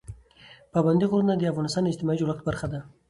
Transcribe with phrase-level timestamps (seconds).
[0.73, 2.79] پابندي غرونه د افغانستان د اجتماعي جوړښت برخه ده.